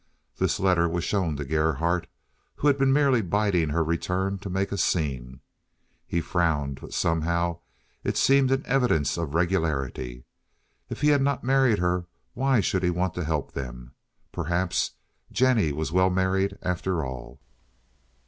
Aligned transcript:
This 0.37 0.59
letter 0.59 0.89
was 0.89 1.03
shown 1.03 1.35
to 1.35 1.45
Gerhardt, 1.45 2.07
who 2.55 2.65
had 2.65 2.79
been 2.79 2.91
merely 2.91 3.21
biding 3.21 3.69
her 3.69 3.83
return 3.83 4.39
to 4.39 4.49
make 4.49 4.71
a 4.71 4.77
scene. 4.79 5.41
He 6.07 6.21
frowned, 6.21 6.81
but 6.81 6.91
somehow 6.91 7.59
it 8.03 8.17
seemed 8.17 8.49
an 8.51 8.63
evidence 8.65 9.15
of 9.15 9.35
regularity. 9.35 10.25
If 10.89 11.01
he 11.01 11.09
had 11.09 11.21
not 11.21 11.43
married 11.43 11.77
her 11.77 12.07
why 12.33 12.61
should 12.61 12.81
he 12.81 12.89
want 12.89 13.13
to 13.13 13.23
help 13.23 13.51
them? 13.51 13.93
Perhaps 14.31 14.93
Jennie 15.31 15.71
was 15.71 15.91
well 15.91 16.09
married 16.09 16.57
after 16.63 17.05
all. 17.05 17.39